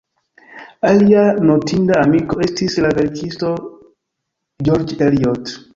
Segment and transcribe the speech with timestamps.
[0.91, 3.55] Alia notinda amiko estis la verkisto
[4.69, 5.59] George Eliot.